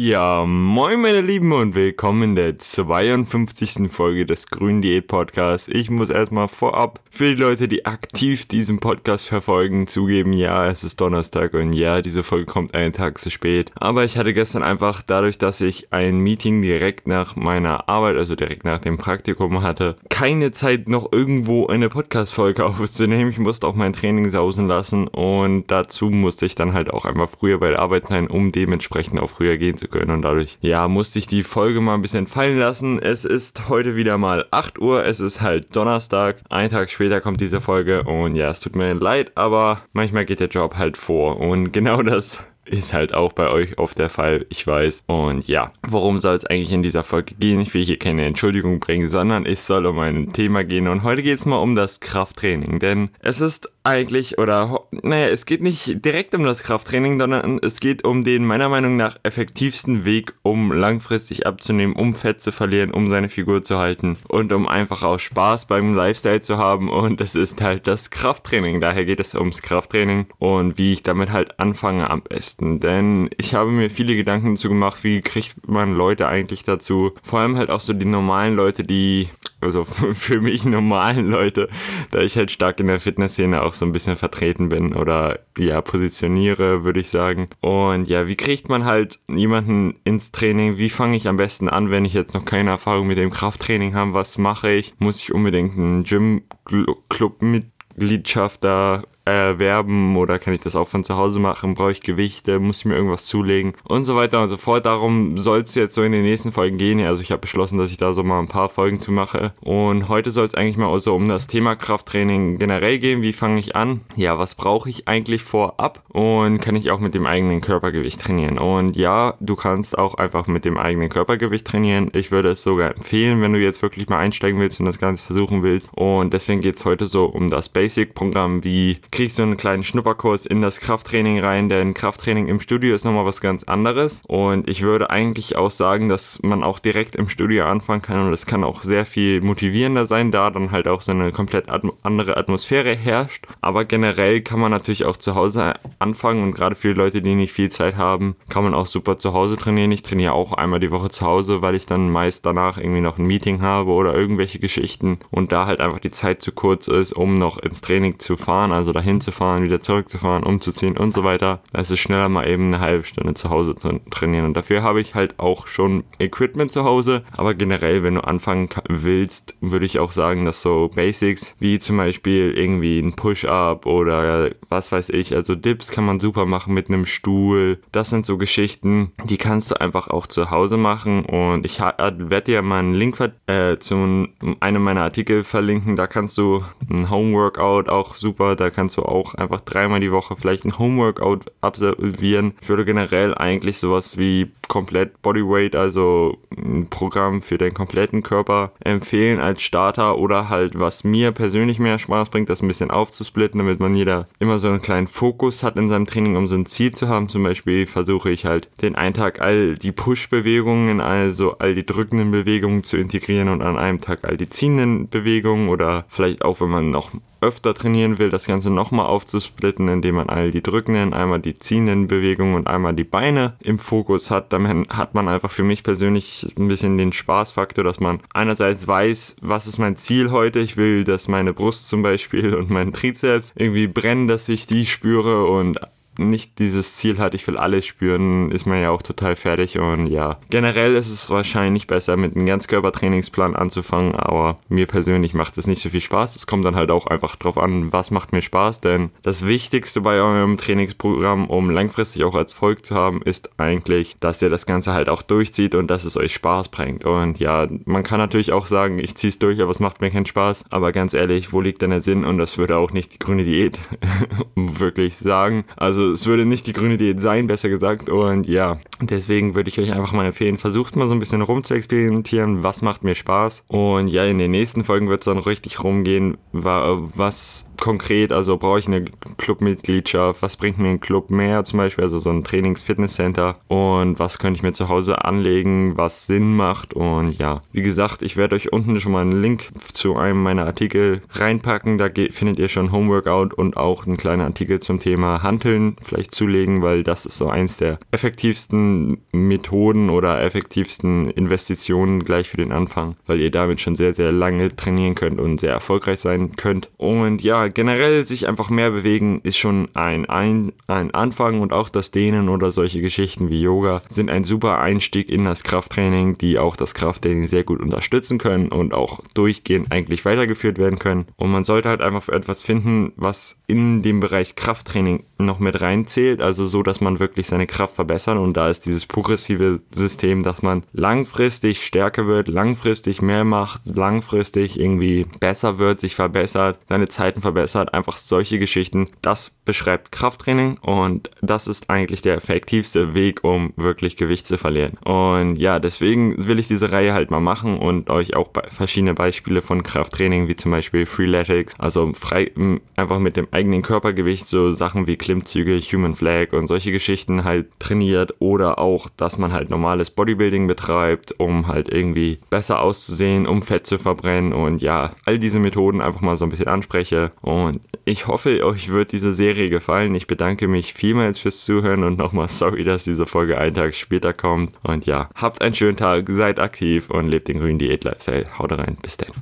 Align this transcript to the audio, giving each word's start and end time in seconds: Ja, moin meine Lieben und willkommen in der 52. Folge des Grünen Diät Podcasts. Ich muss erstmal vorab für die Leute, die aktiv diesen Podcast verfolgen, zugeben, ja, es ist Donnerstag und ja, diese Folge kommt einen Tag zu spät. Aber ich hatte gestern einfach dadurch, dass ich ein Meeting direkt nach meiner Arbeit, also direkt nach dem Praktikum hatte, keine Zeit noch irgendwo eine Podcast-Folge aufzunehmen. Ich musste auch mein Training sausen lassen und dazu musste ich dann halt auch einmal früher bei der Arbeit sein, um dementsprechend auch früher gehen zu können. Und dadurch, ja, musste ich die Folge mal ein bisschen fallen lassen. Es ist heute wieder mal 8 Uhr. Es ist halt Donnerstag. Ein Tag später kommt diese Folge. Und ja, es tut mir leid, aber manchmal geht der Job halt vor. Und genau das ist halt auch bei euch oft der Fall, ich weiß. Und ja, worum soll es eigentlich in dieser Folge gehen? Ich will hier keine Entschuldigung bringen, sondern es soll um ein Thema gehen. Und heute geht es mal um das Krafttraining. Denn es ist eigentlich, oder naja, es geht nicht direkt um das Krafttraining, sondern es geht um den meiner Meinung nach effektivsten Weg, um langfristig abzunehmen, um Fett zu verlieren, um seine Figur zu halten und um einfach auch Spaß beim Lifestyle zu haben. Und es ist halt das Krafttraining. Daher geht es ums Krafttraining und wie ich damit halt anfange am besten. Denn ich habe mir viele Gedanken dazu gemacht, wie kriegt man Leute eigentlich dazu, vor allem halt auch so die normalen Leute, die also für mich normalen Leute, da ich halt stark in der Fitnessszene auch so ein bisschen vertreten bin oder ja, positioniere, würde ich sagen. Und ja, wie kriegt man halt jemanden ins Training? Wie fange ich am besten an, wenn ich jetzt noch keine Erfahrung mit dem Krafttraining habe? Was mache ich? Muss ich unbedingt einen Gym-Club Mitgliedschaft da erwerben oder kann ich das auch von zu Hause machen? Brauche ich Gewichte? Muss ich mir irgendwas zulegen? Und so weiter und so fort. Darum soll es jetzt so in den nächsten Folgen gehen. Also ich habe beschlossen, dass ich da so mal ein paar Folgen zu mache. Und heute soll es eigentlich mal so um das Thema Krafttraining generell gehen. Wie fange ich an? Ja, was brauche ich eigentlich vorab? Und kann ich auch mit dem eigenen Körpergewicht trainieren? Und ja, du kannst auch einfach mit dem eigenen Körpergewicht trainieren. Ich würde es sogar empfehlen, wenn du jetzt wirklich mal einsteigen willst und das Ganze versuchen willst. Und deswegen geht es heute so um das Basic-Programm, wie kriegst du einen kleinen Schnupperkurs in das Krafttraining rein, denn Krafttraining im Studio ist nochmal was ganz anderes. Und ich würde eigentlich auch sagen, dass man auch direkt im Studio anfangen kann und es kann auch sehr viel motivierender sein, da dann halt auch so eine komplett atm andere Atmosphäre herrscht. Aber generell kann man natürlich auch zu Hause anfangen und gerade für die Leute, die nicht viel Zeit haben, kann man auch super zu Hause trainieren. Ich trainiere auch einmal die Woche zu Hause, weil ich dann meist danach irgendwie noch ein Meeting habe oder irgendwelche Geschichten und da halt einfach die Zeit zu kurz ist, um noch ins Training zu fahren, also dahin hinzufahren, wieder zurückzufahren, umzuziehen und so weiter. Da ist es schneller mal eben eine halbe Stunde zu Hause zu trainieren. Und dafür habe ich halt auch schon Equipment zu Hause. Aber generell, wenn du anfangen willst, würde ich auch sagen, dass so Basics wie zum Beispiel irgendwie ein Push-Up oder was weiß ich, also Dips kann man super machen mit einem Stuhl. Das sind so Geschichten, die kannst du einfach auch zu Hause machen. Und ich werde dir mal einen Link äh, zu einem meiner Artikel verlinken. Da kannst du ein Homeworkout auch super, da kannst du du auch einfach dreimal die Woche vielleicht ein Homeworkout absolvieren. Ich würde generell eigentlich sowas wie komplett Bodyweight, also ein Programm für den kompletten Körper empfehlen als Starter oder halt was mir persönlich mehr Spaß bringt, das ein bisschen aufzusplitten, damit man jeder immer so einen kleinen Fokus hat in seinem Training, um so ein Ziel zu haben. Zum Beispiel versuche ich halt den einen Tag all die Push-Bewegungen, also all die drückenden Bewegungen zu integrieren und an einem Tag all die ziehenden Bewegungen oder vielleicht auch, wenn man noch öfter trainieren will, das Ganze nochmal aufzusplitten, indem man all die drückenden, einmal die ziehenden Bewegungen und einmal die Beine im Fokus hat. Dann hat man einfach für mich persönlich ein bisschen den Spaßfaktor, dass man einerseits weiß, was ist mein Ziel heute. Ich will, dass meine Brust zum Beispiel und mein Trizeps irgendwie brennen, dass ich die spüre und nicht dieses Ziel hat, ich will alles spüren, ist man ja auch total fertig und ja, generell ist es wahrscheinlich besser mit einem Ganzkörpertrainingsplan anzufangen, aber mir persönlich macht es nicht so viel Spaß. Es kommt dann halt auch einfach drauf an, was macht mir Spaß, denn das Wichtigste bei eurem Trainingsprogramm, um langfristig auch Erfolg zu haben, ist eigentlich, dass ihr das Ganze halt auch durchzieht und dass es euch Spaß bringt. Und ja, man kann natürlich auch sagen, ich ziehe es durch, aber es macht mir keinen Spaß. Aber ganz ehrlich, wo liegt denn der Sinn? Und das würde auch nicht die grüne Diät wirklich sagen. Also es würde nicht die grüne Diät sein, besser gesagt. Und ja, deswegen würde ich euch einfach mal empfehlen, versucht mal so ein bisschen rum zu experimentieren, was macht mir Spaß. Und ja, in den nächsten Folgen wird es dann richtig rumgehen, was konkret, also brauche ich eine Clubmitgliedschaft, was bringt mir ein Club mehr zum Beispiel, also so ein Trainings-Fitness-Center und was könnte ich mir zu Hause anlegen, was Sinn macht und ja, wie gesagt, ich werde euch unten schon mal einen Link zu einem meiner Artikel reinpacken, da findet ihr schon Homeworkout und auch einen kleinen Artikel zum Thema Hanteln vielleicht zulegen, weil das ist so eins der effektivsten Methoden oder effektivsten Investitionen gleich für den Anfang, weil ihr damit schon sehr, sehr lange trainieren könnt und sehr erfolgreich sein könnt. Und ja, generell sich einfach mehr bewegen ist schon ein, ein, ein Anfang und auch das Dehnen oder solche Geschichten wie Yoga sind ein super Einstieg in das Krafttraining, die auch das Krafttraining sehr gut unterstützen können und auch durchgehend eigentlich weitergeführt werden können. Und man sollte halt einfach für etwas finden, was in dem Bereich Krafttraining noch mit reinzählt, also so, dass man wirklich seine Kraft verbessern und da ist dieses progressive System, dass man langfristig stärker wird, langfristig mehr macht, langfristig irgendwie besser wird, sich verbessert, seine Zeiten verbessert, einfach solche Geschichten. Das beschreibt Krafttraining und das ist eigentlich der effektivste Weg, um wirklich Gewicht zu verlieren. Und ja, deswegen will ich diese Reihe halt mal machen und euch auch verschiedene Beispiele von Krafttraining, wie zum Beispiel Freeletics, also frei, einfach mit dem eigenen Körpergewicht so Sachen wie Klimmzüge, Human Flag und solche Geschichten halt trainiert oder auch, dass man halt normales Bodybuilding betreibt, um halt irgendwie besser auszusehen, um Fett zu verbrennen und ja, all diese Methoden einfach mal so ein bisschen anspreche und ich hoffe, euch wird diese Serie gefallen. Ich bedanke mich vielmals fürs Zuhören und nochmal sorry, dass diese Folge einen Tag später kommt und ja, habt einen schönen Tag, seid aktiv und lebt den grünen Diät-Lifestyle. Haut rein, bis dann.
Ja, 0.00 0.44
moin 0.46 1.00
meine 1.00 1.22
Lieben 1.22 1.50
und 1.50 1.74
willkommen 1.74 2.22
in 2.22 2.36
der 2.36 2.56
52. 2.56 3.90
Folge 3.90 4.26
des 4.26 4.46
Grünen 4.46 4.80
Diät 4.80 5.08
Podcasts. 5.08 5.66
Ich 5.66 5.90
muss 5.90 6.08
erstmal 6.08 6.46
vorab 6.46 7.00
für 7.10 7.34
die 7.34 7.42
Leute, 7.42 7.66
die 7.66 7.84
aktiv 7.84 8.46
diesen 8.46 8.78
Podcast 8.78 9.26
verfolgen, 9.26 9.88
zugeben, 9.88 10.32
ja, 10.32 10.68
es 10.68 10.84
ist 10.84 11.00
Donnerstag 11.00 11.52
und 11.54 11.72
ja, 11.72 12.00
diese 12.00 12.22
Folge 12.22 12.46
kommt 12.46 12.74
einen 12.74 12.92
Tag 12.92 13.18
zu 13.18 13.28
spät. 13.28 13.72
Aber 13.74 14.04
ich 14.04 14.16
hatte 14.16 14.32
gestern 14.32 14.62
einfach 14.62 15.02
dadurch, 15.02 15.36
dass 15.36 15.60
ich 15.60 15.92
ein 15.92 16.20
Meeting 16.20 16.62
direkt 16.62 17.08
nach 17.08 17.34
meiner 17.34 17.88
Arbeit, 17.88 18.14
also 18.18 18.36
direkt 18.36 18.64
nach 18.64 18.78
dem 18.78 18.98
Praktikum 18.98 19.62
hatte, 19.62 19.96
keine 20.10 20.52
Zeit 20.52 20.88
noch 20.88 21.10
irgendwo 21.10 21.66
eine 21.66 21.88
Podcast-Folge 21.88 22.64
aufzunehmen. 22.66 23.32
Ich 23.32 23.38
musste 23.40 23.66
auch 23.66 23.74
mein 23.74 23.94
Training 23.94 24.30
sausen 24.30 24.68
lassen 24.68 25.08
und 25.08 25.72
dazu 25.72 26.08
musste 26.08 26.46
ich 26.46 26.54
dann 26.54 26.72
halt 26.72 26.88
auch 26.88 27.04
einmal 27.04 27.26
früher 27.26 27.58
bei 27.58 27.70
der 27.70 27.80
Arbeit 27.80 28.06
sein, 28.06 28.28
um 28.28 28.52
dementsprechend 28.52 29.18
auch 29.18 29.30
früher 29.30 29.56
gehen 29.56 29.76
zu 29.76 29.87
können. 29.88 30.10
Und 30.10 30.22
dadurch, 30.22 30.58
ja, 30.60 30.88
musste 30.88 31.18
ich 31.18 31.26
die 31.26 31.42
Folge 31.42 31.80
mal 31.80 31.94
ein 31.94 32.02
bisschen 32.02 32.26
fallen 32.26 32.58
lassen. 32.58 32.98
Es 33.00 33.24
ist 33.24 33.68
heute 33.68 33.96
wieder 33.96 34.18
mal 34.18 34.46
8 34.50 34.78
Uhr. 34.78 35.04
Es 35.04 35.20
ist 35.20 35.40
halt 35.40 35.74
Donnerstag. 35.74 36.36
Ein 36.48 36.70
Tag 36.70 36.90
später 36.90 37.20
kommt 37.20 37.40
diese 37.40 37.60
Folge. 37.60 38.02
Und 38.04 38.34
ja, 38.34 38.50
es 38.50 38.60
tut 38.60 38.76
mir 38.76 38.94
leid, 38.94 39.32
aber 39.34 39.82
manchmal 39.92 40.24
geht 40.24 40.40
der 40.40 40.48
Job 40.48 40.76
halt 40.76 40.96
vor. 40.96 41.40
Und 41.40 41.72
genau 41.72 42.02
das 42.02 42.42
ist 42.68 42.92
halt 42.92 43.14
auch 43.14 43.32
bei 43.32 43.48
euch 43.48 43.78
oft 43.78 43.98
der 43.98 44.10
Fall, 44.10 44.46
ich 44.48 44.66
weiß. 44.66 45.04
Und 45.06 45.48
ja, 45.48 45.72
worum 45.86 46.18
soll 46.18 46.36
es 46.36 46.44
eigentlich 46.44 46.72
in 46.72 46.82
dieser 46.82 47.04
Folge 47.04 47.34
gehen? 47.34 47.60
Ich 47.60 47.74
will 47.74 47.84
hier 47.84 47.98
keine 47.98 48.24
Entschuldigung 48.26 48.80
bringen, 48.80 49.08
sondern 49.08 49.46
es 49.46 49.66
soll 49.66 49.86
um 49.86 49.98
ein 49.98 50.32
Thema 50.32 50.64
gehen. 50.64 50.88
Und 50.88 51.02
heute 51.02 51.22
geht 51.22 51.38
es 51.38 51.46
mal 51.46 51.58
um 51.58 51.74
das 51.74 52.00
Krafttraining. 52.00 52.78
Denn 52.78 53.10
es 53.20 53.40
ist 53.40 53.70
eigentlich, 53.88 54.38
oder 54.38 54.82
naja, 54.90 55.28
es 55.28 55.46
geht 55.46 55.62
nicht 55.62 56.04
direkt 56.04 56.34
um 56.34 56.44
das 56.44 56.62
Krafttraining, 56.62 57.18
sondern 57.18 57.58
es 57.62 57.80
geht 57.80 58.04
um 58.04 58.22
den 58.22 58.44
meiner 58.44 58.68
Meinung 58.68 58.96
nach 58.96 59.18
effektivsten 59.22 60.04
Weg, 60.04 60.34
um 60.42 60.72
langfristig 60.72 61.46
abzunehmen, 61.46 61.96
um 61.96 62.14
Fett 62.14 62.42
zu 62.42 62.52
verlieren, 62.52 62.90
um 62.90 63.08
seine 63.08 63.30
Figur 63.30 63.64
zu 63.64 63.78
halten 63.78 64.18
und 64.28 64.52
um 64.52 64.68
einfach 64.68 65.02
auch 65.02 65.18
Spaß 65.18 65.66
beim 65.66 65.94
Lifestyle 65.94 66.42
zu 66.42 66.58
haben. 66.58 66.90
Und 66.90 67.20
es 67.22 67.34
ist 67.34 67.62
halt 67.62 67.86
das 67.86 68.10
Krafttraining. 68.10 68.80
Daher 68.80 69.06
geht 69.06 69.20
es 69.20 69.34
ums 69.34 69.62
Krafttraining 69.62 70.26
und 70.38 70.76
wie 70.76 70.92
ich 70.92 71.02
damit 71.02 71.32
halt 71.32 71.58
anfange 71.58 72.10
am 72.10 72.22
besten. 72.22 72.57
Denn 72.60 73.30
ich 73.36 73.54
habe 73.54 73.70
mir 73.70 73.90
viele 73.90 74.16
Gedanken 74.16 74.54
dazu 74.54 74.68
gemacht, 74.68 75.04
wie 75.04 75.20
kriegt 75.20 75.68
man 75.68 75.94
Leute 75.94 76.28
eigentlich 76.28 76.64
dazu, 76.64 77.12
vor 77.22 77.40
allem 77.40 77.56
halt 77.56 77.70
auch 77.70 77.80
so 77.80 77.92
die 77.92 78.06
normalen 78.06 78.56
Leute, 78.56 78.82
die 78.82 79.28
also 79.60 79.84
für 80.14 80.40
mich 80.40 80.64
normalen 80.64 81.30
Leute, 81.30 81.68
da 82.10 82.20
ich 82.20 82.36
halt 82.36 82.50
stark 82.50 82.80
in 82.80 82.86
der 82.86 83.00
Fitnessszene 83.00 83.62
auch 83.62 83.74
so 83.74 83.84
ein 83.84 83.92
bisschen 83.92 84.16
vertreten 84.16 84.68
bin 84.68 84.94
oder 84.94 85.40
ja, 85.56 85.80
positioniere, 85.80 86.84
würde 86.84 87.00
ich 87.00 87.08
sagen. 87.08 87.48
Und 87.60 88.08
ja, 88.08 88.26
wie 88.26 88.36
kriegt 88.36 88.68
man 88.68 88.84
halt 88.84 89.18
jemanden 89.28 89.98
ins 90.04 90.32
Training? 90.32 90.78
Wie 90.78 90.90
fange 90.90 91.16
ich 91.16 91.28
am 91.28 91.36
besten 91.36 91.68
an, 91.68 91.90
wenn 91.90 92.04
ich 92.04 92.14
jetzt 92.14 92.34
noch 92.34 92.44
keine 92.44 92.70
Erfahrung 92.70 93.06
mit 93.06 93.18
dem 93.18 93.30
Krafttraining 93.30 93.94
habe? 93.94 94.14
Was 94.14 94.38
mache 94.38 94.70
ich? 94.70 94.94
Muss 94.98 95.22
ich 95.22 95.32
unbedingt 95.32 95.76
einen 95.76 96.04
Gym-Club 96.04 97.42
Mitgliedschaft 97.42 98.62
da 98.64 99.02
erwerben 99.28 100.16
oder 100.16 100.38
kann 100.38 100.54
ich 100.54 100.60
das 100.60 100.76
auch 100.76 100.88
von 100.88 101.04
zu 101.04 101.16
Hause 101.16 101.38
machen? 101.38 101.74
Brauche 101.74 101.92
ich 101.92 102.00
Gewichte? 102.00 102.58
Muss 102.60 102.80
ich 102.80 102.84
mir 102.86 102.94
irgendwas 102.94 103.26
zulegen? 103.26 103.74
Und 103.84 104.04
so 104.04 104.16
weiter 104.16 104.42
und 104.42 104.48
so 104.48 104.56
fort. 104.56 104.86
Darum 104.86 105.38
soll 105.38 105.60
es 105.60 105.74
jetzt 105.74 105.94
so 105.94 106.02
in 106.02 106.12
den 106.12 106.22
nächsten 106.22 106.52
Folgen 106.52 106.78
gehen. 106.78 107.00
Also 107.00 107.22
ich 107.22 107.30
habe 107.30 107.40
beschlossen, 107.40 107.78
dass 107.78 107.90
ich 107.90 107.96
da 107.96 108.14
so 108.14 108.22
mal 108.22 108.40
ein 108.40 108.48
paar 108.48 108.68
Folgen 108.68 109.00
zu 109.00 109.12
mache. 109.12 109.52
Und 109.60 110.08
heute 110.08 110.30
soll 110.30 110.46
es 110.46 110.54
eigentlich 110.54 110.76
mal 110.76 110.98
so 111.00 111.14
um 111.14 111.28
das 111.28 111.46
Thema 111.46 111.76
Krafttraining 111.76 112.58
generell 112.58 112.98
gehen. 112.98 113.22
Wie 113.22 113.32
fange 113.32 113.60
ich 113.60 113.76
an? 113.76 114.00
Ja, 114.16 114.38
was 114.38 114.54
brauche 114.54 114.88
ich 114.90 115.08
eigentlich 115.08 115.42
vorab? 115.42 116.02
Und 116.08 116.58
kann 116.58 116.76
ich 116.76 116.90
auch 116.90 117.00
mit 117.00 117.14
dem 117.14 117.26
eigenen 117.26 117.60
Körpergewicht 117.60 118.20
trainieren? 118.20 118.58
Und 118.58 118.96
ja, 118.96 119.34
du 119.40 119.56
kannst 119.56 119.98
auch 119.98 120.14
einfach 120.14 120.46
mit 120.46 120.64
dem 120.64 120.78
eigenen 120.78 121.08
Körpergewicht 121.08 121.66
trainieren. 121.66 122.10
Ich 122.14 122.30
würde 122.30 122.50
es 122.50 122.62
sogar 122.62 122.94
empfehlen, 122.94 123.40
wenn 123.40 123.52
du 123.52 123.58
jetzt 123.58 123.82
wirklich 123.82 124.08
mal 124.08 124.18
einsteigen 124.18 124.60
willst 124.60 124.80
und 124.80 124.86
das 124.86 124.98
Ganze 124.98 125.24
versuchen 125.24 125.62
willst. 125.62 125.90
Und 125.94 126.32
deswegen 126.32 126.60
geht 126.60 126.76
es 126.76 126.84
heute 126.84 127.06
so 127.06 127.26
um 127.26 127.50
das 127.50 127.68
Basic-Programm, 127.68 128.64
wie 128.64 128.98
kriegst 129.18 129.36
du 129.36 129.42
einen 129.42 129.56
kleinen 129.56 129.82
Schnupperkurs 129.82 130.46
in 130.46 130.60
das 130.60 130.78
Krafttraining 130.78 131.40
rein, 131.40 131.68
denn 131.68 131.92
Krafttraining 131.92 132.46
im 132.46 132.60
Studio 132.60 132.94
ist 132.94 133.04
nochmal 133.04 133.26
was 133.26 133.40
ganz 133.40 133.64
anderes. 133.64 134.22
Und 134.28 134.68
ich 134.68 134.82
würde 134.82 135.10
eigentlich 135.10 135.56
auch 135.56 135.72
sagen, 135.72 136.08
dass 136.08 136.40
man 136.44 136.62
auch 136.62 136.78
direkt 136.78 137.16
im 137.16 137.28
Studio 137.28 137.64
anfangen 137.64 138.00
kann 138.00 138.24
und 138.24 138.32
es 138.32 138.46
kann 138.46 138.62
auch 138.62 138.84
sehr 138.84 139.06
viel 139.06 139.40
motivierender 139.40 140.06
sein, 140.06 140.30
da 140.30 140.50
dann 140.50 140.70
halt 140.70 140.86
auch 140.86 141.00
so 141.00 141.10
eine 141.10 141.32
komplett 141.32 141.68
atm 141.68 141.90
andere 142.04 142.36
Atmosphäre 142.36 142.94
herrscht. 142.94 143.48
Aber 143.60 143.84
generell 143.84 144.40
kann 144.40 144.60
man 144.60 144.70
natürlich 144.70 145.04
auch 145.04 145.16
zu 145.16 145.34
Hause 145.34 145.74
anfangen 145.98 146.44
und 146.44 146.52
gerade 146.52 146.76
für 146.76 146.94
die 146.94 147.00
Leute, 147.00 147.20
die 147.20 147.34
nicht 147.34 147.52
viel 147.52 147.70
Zeit 147.70 147.96
haben, 147.96 148.36
kann 148.48 148.62
man 148.62 148.72
auch 148.72 148.86
super 148.86 149.18
zu 149.18 149.32
Hause 149.32 149.56
trainieren. 149.56 149.90
Ich 149.90 150.04
trainiere 150.04 150.32
auch 150.32 150.52
einmal 150.52 150.78
die 150.78 150.92
Woche 150.92 151.10
zu 151.10 151.26
Hause, 151.26 151.60
weil 151.60 151.74
ich 151.74 151.86
dann 151.86 152.08
meist 152.08 152.46
danach 152.46 152.78
irgendwie 152.78 153.00
noch 153.00 153.18
ein 153.18 153.26
Meeting 153.26 153.62
habe 153.62 153.90
oder 153.90 154.14
irgendwelche 154.14 154.60
Geschichten 154.60 155.18
und 155.32 155.50
da 155.50 155.66
halt 155.66 155.80
einfach 155.80 155.98
die 155.98 156.12
Zeit 156.12 156.40
zu 156.40 156.52
kurz 156.52 156.86
ist, 156.86 157.12
um 157.12 157.34
noch 157.34 157.58
ins 157.58 157.80
Training 157.80 158.20
zu 158.20 158.36
fahren, 158.36 158.70
also 158.70 158.92
dahin 158.92 159.07
hinzufahren, 159.08 159.62
wieder 159.64 159.80
zurückzufahren, 159.80 160.44
umzuziehen 160.44 160.96
und 160.96 161.12
so 161.14 161.24
weiter. 161.24 161.60
Da 161.72 161.80
ist 161.80 161.90
es 161.90 161.98
schneller 161.98 162.28
mal 162.28 162.48
eben 162.48 162.66
eine 162.66 162.80
halbe 162.80 163.04
Stunde 163.04 163.34
zu 163.34 163.50
Hause 163.50 163.74
zu 163.74 164.00
trainieren. 164.10 164.46
Und 164.46 164.56
dafür 164.56 164.82
habe 164.82 165.00
ich 165.00 165.14
halt 165.14 165.38
auch 165.38 165.66
schon 165.66 166.04
Equipment 166.18 166.72
zu 166.72 166.84
Hause. 166.84 167.22
Aber 167.36 167.54
generell, 167.54 168.02
wenn 168.02 168.14
du 168.14 168.24
anfangen 168.24 168.68
willst, 168.88 169.54
würde 169.60 169.86
ich 169.86 169.98
auch 169.98 170.12
sagen, 170.12 170.44
dass 170.44 170.62
so 170.62 170.90
Basics 170.94 171.54
wie 171.58 171.78
zum 171.78 171.96
Beispiel 171.96 172.52
irgendwie 172.56 172.98
ein 173.00 173.14
Push-Up 173.14 173.86
oder 173.86 174.50
was 174.68 174.92
weiß 174.92 175.08
ich, 175.10 175.34
also 175.34 175.54
Dips 175.54 175.90
kann 175.90 176.04
man 176.04 176.20
super 176.20 176.46
machen 176.46 176.74
mit 176.74 176.88
einem 176.88 177.06
Stuhl. 177.06 177.80
Das 177.92 178.10
sind 178.10 178.24
so 178.24 178.36
Geschichten, 178.36 179.12
die 179.24 179.38
kannst 179.38 179.70
du 179.70 179.80
einfach 179.80 180.08
auch 180.08 180.26
zu 180.26 180.50
Hause 180.50 180.76
machen. 180.76 181.24
Und 181.24 181.64
ich 181.64 181.80
werde 181.80 182.42
dir 182.42 182.62
mal 182.62 182.80
einen 182.80 182.94
Link 182.94 183.18
äh, 183.46 183.78
zu 183.78 184.28
einem 184.60 184.82
meiner 184.82 185.02
Artikel 185.02 185.44
verlinken. 185.44 185.96
Da 185.96 186.06
kannst 186.06 186.38
du 186.38 186.62
ein 186.90 187.10
Homeworkout 187.10 187.88
auch 187.88 188.14
super, 188.14 188.56
da 188.56 188.70
kannst 188.70 188.96
du 188.96 188.97
du 188.98 189.04
auch 189.04 189.34
einfach 189.34 189.60
dreimal 189.60 190.00
die 190.00 190.12
Woche 190.12 190.36
vielleicht 190.36 190.64
ein 190.64 190.78
Homeworkout 190.78 191.40
absolvieren. 191.60 192.54
Ich 192.60 192.68
würde 192.68 192.84
generell 192.84 193.34
eigentlich 193.34 193.78
sowas 193.78 194.18
wie 194.18 194.50
komplett 194.68 195.22
Bodyweight, 195.22 195.74
also 195.74 196.36
ein 196.56 196.88
Programm 196.88 197.42
für 197.42 197.58
den 197.58 197.74
kompletten 197.74 198.22
Körper 198.22 198.72
empfehlen 198.80 199.40
als 199.40 199.62
Starter 199.62 200.18
oder 200.18 200.48
halt 200.48 200.78
was 200.78 201.04
mir 201.04 201.32
persönlich 201.32 201.78
mehr 201.78 201.98
Spaß 201.98 202.30
bringt, 202.30 202.50
das 202.50 202.62
ein 202.62 202.68
bisschen 202.68 202.90
aufzusplitten, 202.90 203.58
damit 203.58 203.80
man 203.80 203.94
jeder 203.94 204.28
immer 204.38 204.58
so 204.58 204.68
einen 204.68 204.82
kleinen 204.82 205.06
Fokus 205.06 205.62
hat 205.62 205.76
in 205.76 205.88
seinem 205.88 206.06
Training, 206.06 206.36
um 206.36 206.46
so 206.46 206.54
ein 206.54 206.66
Ziel 206.66 206.92
zu 206.92 207.08
haben. 207.08 207.28
Zum 207.28 207.42
Beispiel 207.42 207.86
versuche 207.86 208.30
ich 208.30 208.44
halt 208.44 208.68
den 208.82 208.94
einen 208.94 209.14
Tag 209.14 209.40
all 209.40 209.76
die 209.76 209.92
Push-Bewegungen, 209.92 211.00
also 211.00 211.56
all 211.58 211.74
die 211.74 211.86
drückenden 211.86 212.30
Bewegungen 212.30 212.84
zu 212.84 212.96
integrieren 212.96 213.48
und 213.48 213.62
an 213.62 213.78
einem 213.78 214.00
Tag 214.00 214.24
all 214.24 214.36
die 214.36 214.50
ziehenden 214.50 215.08
Bewegungen 215.08 215.68
oder 215.68 216.04
vielleicht 216.08 216.44
auch, 216.44 216.60
wenn 216.60 216.68
man 216.68 216.90
noch 216.90 217.10
öfter 217.40 217.74
trainieren 217.74 218.18
will, 218.18 218.30
das 218.30 218.46
Ganze 218.46 218.70
nochmal 218.70 219.06
aufzusplitten, 219.06 219.88
indem 219.88 220.16
man 220.16 220.28
all 220.28 220.50
die 220.50 220.62
drückenden, 220.62 221.12
einmal 221.12 221.40
die 221.40 221.58
ziehenden 221.58 222.08
Bewegungen 222.08 222.54
und 222.54 222.66
einmal 222.66 222.94
die 222.94 223.04
Beine 223.04 223.54
im 223.60 223.78
Fokus 223.78 224.30
hat. 224.30 224.52
Dann 224.52 224.86
hat 224.88 225.14
man 225.14 225.28
einfach 225.28 225.50
für 225.50 225.62
mich 225.62 225.82
persönlich 225.82 226.52
ein 226.58 226.68
bisschen 226.68 226.98
den 226.98 227.12
Spaßfaktor, 227.12 227.84
dass 227.84 228.00
man 228.00 228.20
einerseits 228.32 228.86
weiß, 228.86 229.36
was 229.40 229.66
ist 229.66 229.78
mein 229.78 229.96
Ziel 229.96 230.30
heute. 230.30 230.60
Ich 230.60 230.76
will, 230.76 231.04
dass 231.04 231.28
meine 231.28 231.52
Brust 231.52 231.88
zum 231.88 232.02
Beispiel 232.02 232.54
und 232.56 232.70
mein 232.70 232.92
Trizeps 232.92 233.52
irgendwie 233.54 233.86
brennen, 233.86 234.28
dass 234.28 234.48
ich 234.48 234.66
die 234.66 234.86
spüre 234.86 235.46
und 235.46 235.78
nicht 236.18 236.58
dieses 236.58 236.96
Ziel 236.96 237.18
hat, 237.18 237.34
ich 237.34 237.46
will 237.46 237.56
alles 237.56 237.86
spüren, 237.86 238.50
ist 238.50 238.66
man 238.66 238.80
ja 238.80 238.90
auch 238.90 239.02
total 239.02 239.36
fertig 239.36 239.78
und 239.78 240.06
ja, 240.06 240.38
generell 240.50 240.94
ist 240.94 241.10
es 241.10 241.30
wahrscheinlich 241.30 241.86
besser 241.86 242.16
mit 242.16 242.36
einem 242.36 242.46
Ganzkörpertrainingsplan 242.46 243.56
anzufangen, 243.56 244.14
aber 244.14 244.58
mir 244.68 244.86
persönlich 244.86 245.34
macht 245.34 245.56
es 245.58 245.66
nicht 245.66 245.82
so 245.82 245.90
viel 245.90 246.00
Spaß. 246.00 246.36
Es 246.36 246.46
kommt 246.46 246.64
dann 246.64 246.76
halt 246.76 246.90
auch 246.90 247.06
einfach 247.06 247.36
drauf 247.36 247.56
an, 247.56 247.92
was 247.92 248.10
macht 248.10 248.32
mir 248.32 248.42
Spaß, 248.42 248.80
denn 248.80 249.10
das 249.22 249.46
Wichtigste 249.46 250.00
bei 250.00 250.20
eurem 250.20 250.56
Trainingsprogramm, 250.56 251.48
um 251.48 251.70
langfristig 251.70 252.24
auch 252.24 252.34
Erfolg 252.34 252.84
zu 252.84 252.94
haben, 252.94 253.22
ist 253.22 253.50
eigentlich, 253.58 254.16
dass 254.20 254.42
ihr 254.42 254.50
das 254.50 254.66
Ganze 254.66 254.92
halt 254.92 255.08
auch 255.08 255.22
durchzieht 255.22 255.74
und 255.74 255.88
dass 255.88 256.04
es 256.04 256.16
euch 256.16 256.32
Spaß 256.34 256.68
bringt. 256.68 257.04
Und 257.04 257.38
ja, 257.38 257.68
man 257.84 258.02
kann 258.02 258.18
natürlich 258.18 258.52
auch 258.52 258.66
sagen, 258.66 258.98
ich 258.98 259.16
ziehe 259.16 259.30
es 259.30 259.38
durch, 259.38 259.60
aber 259.60 259.70
es 259.70 259.80
macht 259.80 260.00
mir 260.00 260.10
keinen 260.10 260.26
Spaß. 260.26 260.64
Aber 260.70 260.92
ganz 260.92 261.14
ehrlich, 261.14 261.52
wo 261.52 261.60
liegt 261.60 261.82
denn 261.82 261.90
der 261.90 262.00
Sinn? 262.00 262.24
Und 262.24 262.38
das 262.38 262.58
würde 262.58 262.76
auch 262.76 262.92
nicht 262.92 263.14
die 263.14 263.18
grüne 263.18 263.44
Diät 263.44 263.78
wirklich 264.54 265.16
sagen. 265.16 265.64
Also 265.76 266.07
es 266.12 266.26
würde 266.26 266.44
nicht 266.44 266.66
die 266.66 266.72
grüne 266.72 266.96
Diät 266.96 267.20
sein, 267.20 267.46
besser 267.46 267.68
gesagt. 267.68 268.08
Und 268.08 268.46
ja, 268.46 268.78
deswegen 269.00 269.54
würde 269.54 269.68
ich 269.68 269.78
euch 269.78 269.92
einfach 269.92 270.12
mal 270.12 270.26
empfehlen, 270.26 270.56
versucht 270.56 270.96
mal 270.96 271.08
so 271.08 271.14
ein 271.14 271.20
bisschen 271.20 271.42
rum 271.42 271.64
zu 271.64 271.74
experimentieren, 271.74 272.62
was 272.62 272.82
macht 272.82 273.04
mir 273.04 273.14
Spaß. 273.14 273.64
Und 273.68 274.08
ja, 274.08 274.24
in 274.24 274.38
den 274.38 274.50
nächsten 274.50 274.84
Folgen 274.84 275.08
wird 275.08 275.20
es 275.20 275.26
dann 275.26 275.38
richtig 275.38 275.82
rumgehen, 275.82 276.36
was 276.52 277.67
konkret, 277.80 278.32
also 278.32 278.56
brauche 278.56 278.78
ich 278.78 278.86
eine 278.86 279.04
Clubmitgliedschaft, 279.36 280.42
was 280.42 280.56
bringt 280.56 280.78
mir 280.78 280.88
ein 280.88 281.00
Club 281.00 281.30
mehr 281.30 281.64
zum 281.64 281.78
Beispiel, 281.78 282.04
also 282.04 282.18
so 282.18 282.30
ein 282.30 282.44
Trainings-Fitness-Center 282.44 283.56
und 283.68 284.18
was 284.18 284.38
könnte 284.38 284.58
ich 284.58 284.62
mir 284.62 284.72
zu 284.72 284.88
Hause 284.88 285.24
anlegen, 285.24 285.96
was 285.96 286.26
Sinn 286.26 286.56
macht 286.56 286.94
und 286.94 287.38
ja, 287.38 287.62
wie 287.72 287.82
gesagt, 287.82 288.22
ich 288.22 288.36
werde 288.36 288.56
euch 288.56 288.72
unten 288.72 288.98
schon 289.00 289.12
mal 289.12 289.22
einen 289.22 289.40
Link 289.40 289.70
zu 289.80 290.16
einem 290.16 290.42
meiner 290.42 290.66
Artikel 290.66 291.22
reinpacken, 291.30 291.98
da 291.98 292.08
findet 292.30 292.58
ihr 292.58 292.68
schon 292.68 292.92
Homeworkout 292.92 293.54
und 293.54 293.76
auch 293.76 294.06
einen 294.06 294.16
kleinen 294.16 294.42
Artikel 294.42 294.80
zum 294.80 295.00
Thema 295.00 295.42
Hanteln 295.42 295.96
vielleicht 296.02 296.34
zulegen, 296.34 296.82
weil 296.82 297.04
das 297.04 297.26
ist 297.26 297.36
so 297.36 297.48
eins 297.48 297.76
der 297.76 297.98
effektivsten 298.10 299.18
Methoden 299.32 300.10
oder 300.10 300.42
effektivsten 300.42 301.30
Investitionen 301.30 302.24
gleich 302.24 302.48
für 302.48 302.56
den 302.56 302.72
Anfang, 302.72 303.16
weil 303.26 303.40
ihr 303.40 303.50
damit 303.50 303.80
schon 303.80 303.96
sehr, 303.96 304.12
sehr 304.12 304.32
lange 304.32 304.74
trainieren 304.74 305.14
könnt 305.14 305.40
und 305.40 305.60
sehr 305.60 305.72
erfolgreich 305.72 306.20
sein 306.20 306.56
könnt. 306.56 306.90
Und 306.96 307.42
ja, 307.42 307.67
generell 307.68 308.26
sich 308.26 308.48
einfach 308.48 308.70
mehr 308.70 308.90
bewegen 308.90 309.40
ist 309.42 309.58
schon 309.58 309.88
ein, 309.94 310.26
ein, 310.26 310.72
ein 310.86 311.12
Anfang 311.12 311.60
und 311.60 311.72
auch 311.72 311.88
das 311.88 312.10
Dehnen 312.10 312.48
oder 312.48 312.70
solche 312.70 313.00
Geschichten 313.00 313.50
wie 313.50 313.62
Yoga 313.62 314.02
sind 314.08 314.30
ein 314.30 314.44
super 314.44 314.80
Einstieg 314.80 315.30
in 315.30 315.44
das 315.44 315.64
Krafttraining, 315.64 316.38
die 316.38 316.58
auch 316.58 316.76
das 316.76 316.94
Krafttraining 316.94 317.46
sehr 317.46 317.64
gut 317.64 317.80
unterstützen 317.80 318.38
können 318.38 318.68
und 318.68 318.94
auch 318.94 319.20
durchgehend 319.34 319.92
eigentlich 319.92 320.24
weitergeführt 320.24 320.78
werden 320.78 320.98
können. 320.98 321.26
Und 321.36 321.50
man 321.50 321.64
sollte 321.64 321.88
halt 321.88 322.02
einfach 322.02 322.22
für 322.22 322.32
etwas 322.32 322.62
finden, 322.62 323.12
was 323.16 323.60
in 323.66 324.02
dem 324.02 324.20
Bereich 324.20 324.56
Krafttraining 324.56 325.24
noch 325.38 325.58
mit 325.58 325.80
reinzählt, 325.80 326.42
also 326.42 326.66
so, 326.66 326.82
dass 326.82 327.00
man 327.00 327.20
wirklich 327.20 327.46
seine 327.46 327.66
Kraft 327.66 327.94
verbessern 327.94 328.38
und 328.38 328.56
da 328.56 328.68
ist 328.68 328.86
dieses 328.86 329.06
progressive 329.06 329.80
System, 329.94 330.42
dass 330.42 330.62
man 330.62 330.82
langfristig 330.92 331.84
stärker 331.84 332.26
wird, 332.26 332.48
langfristig 332.48 333.22
mehr 333.22 333.44
macht, 333.44 333.82
langfristig 333.86 334.78
irgendwie 334.78 335.26
besser 335.40 335.78
wird, 335.78 336.00
sich 336.00 336.14
verbessert, 336.14 336.78
seine 336.88 337.08
Zeiten 337.08 337.40
verbessert, 337.58 337.92
einfach 337.94 338.16
solche 338.18 338.58
Geschichten. 338.58 339.06
Das 339.22 339.50
beschreibt 339.64 340.12
Krafttraining 340.12 340.78
und 340.80 341.30
das 341.42 341.66
ist 341.66 341.90
eigentlich 341.90 342.22
der 342.22 342.36
effektivste 342.36 343.14
Weg, 343.14 343.44
um 343.44 343.72
wirklich 343.76 344.16
Gewicht 344.16 344.46
zu 344.46 344.58
verlieren. 344.58 344.96
Und 345.04 345.56
ja, 345.56 345.78
deswegen 345.78 346.46
will 346.46 346.58
ich 346.58 346.68
diese 346.68 346.92
Reihe 346.92 347.12
halt 347.12 347.30
mal 347.30 347.40
machen 347.40 347.78
und 347.78 348.10
euch 348.10 348.36
auch 348.36 348.50
verschiedene 348.70 349.14
Beispiele 349.14 349.60
von 349.60 349.82
Krafttraining, 349.82 350.48
wie 350.48 350.56
zum 350.56 350.70
Beispiel 350.70 351.04
Freeletics, 351.04 351.74
also 351.78 352.12
frei, 352.14 352.50
einfach 352.96 353.18
mit 353.18 353.36
dem 353.36 353.48
eigenen 353.50 353.82
Körpergewicht 353.82 354.46
so 354.46 354.72
Sachen 354.72 355.06
wie 355.06 355.16
Klimmzüge, 355.16 355.78
Human 355.80 356.14
Flag 356.14 356.52
und 356.52 356.68
solche 356.68 356.92
Geschichten 356.92 357.44
halt 357.44 357.66
trainiert 357.78 358.34
oder 358.38 358.78
auch, 358.78 359.08
dass 359.16 359.36
man 359.36 359.52
halt 359.52 359.68
normales 359.68 360.10
Bodybuilding 360.10 360.66
betreibt, 360.66 361.34
um 361.38 361.66
halt 361.66 361.92
irgendwie 361.92 362.38
besser 362.50 362.80
auszusehen, 362.80 363.46
um 363.46 363.62
Fett 363.62 363.86
zu 363.86 363.98
verbrennen 363.98 364.52
und 364.52 364.80
ja, 364.80 365.12
all 365.24 365.38
diese 365.38 365.58
Methoden 365.58 366.00
einfach 366.00 366.20
mal 366.20 366.36
so 366.36 366.44
ein 366.46 366.50
bisschen 366.50 366.68
anspreche 366.68 367.32
und 367.48 367.80
ich 368.04 368.26
hoffe, 368.26 368.62
euch 368.62 368.90
wird 368.90 369.12
diese 369.12 369.32
Serie 369.32 369.70
gefallen. 369.70 370.14
Ich 370.14 370.26
bedanke 370.26 370.68
mich 370.68 370.92
vielmals 370.92 371.38
fürs 371.38 371.64
Zuhören 371.64 372.04
und 372.04 372.18
nochmal 372.18 372.50
sorry, 372.50 372.84
dass 372.84 373.04
diese 373.04 373.26
Folge 373.26 373.56
einen 373.56 373.74
Tag 373.74 373.94
später 373.94 374.34
kommt 374.34 374.74
und 374.82 375.06
ja, 375.06 375.30
habt 375.34 375.62
einen 375.62 375.74
schönen 375.74 375.96
Tag, 375.96 376.28
seid 376.28 376.60
aktiv 376.60 377.08
und 377.08 377.28
lebt 377.28 377.48
den 377.48 377.60
grünen 377.60 377.78
Diät-Lifestyle. 377.78 378.58
Haut 378.58 378.72
rein, 378.72 378.98
bis 379.00 379.16
dann. 379.16 379.32